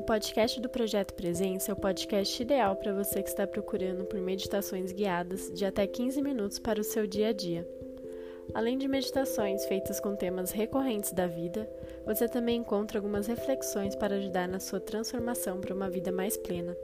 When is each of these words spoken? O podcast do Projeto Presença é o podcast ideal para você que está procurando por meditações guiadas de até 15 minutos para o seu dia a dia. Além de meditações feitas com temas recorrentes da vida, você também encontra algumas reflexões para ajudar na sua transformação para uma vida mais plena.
O 0.00 0.02
podcast 0.02 0.58
do 0.58 0.68
Projeto 0.70 1.12
Presença 1.12 1.70
é 1.70 1.74
o 1.74 1.76
podcast 1.76 2.42
ideal 2.42 2.74
para 2.74 2.90
você 2.90 3.22
que 3.22 3.28
está 3.28 3.46
procurando 3.46 4.06
por 4.06 4.18
meditações 4.18 4.92
guiadas 4.92 5.52
de 5.52 5.62
até 5.62 5.86
15 5.86 6.22
minutos 6.22 6.58
para 6.58 6.80
o 6.80 6.84
seu 6.84 7.06
dia 7.06 7.28
a 7.28 7.32
dia. 7.32 7.68
Além 8.54 8.78
de 8.78 8.88
meditações 8.88 9.66
feitas 9.66 10.00
com 10.00 10.16
temas 10.16 10.52
recorrentes 10.52 11.12
da 11.12 11.26
vida, 11.26 11.70
você 12.06 12.26
também 12.26 12.60
encontra 12.60 12.98
algumas 12.98 13.26
reflexões 13.26 13.94
para 13.94 14.16
ajudar 14.16 14.48
na 14.48 14.58
sua 14.58 14.80
transformação 14.80 15.60
para 15.60 15.74
uma 15.74 15.90
vida 15.90 16.10
mais 16.10 16.34
plena. 16.34 16.74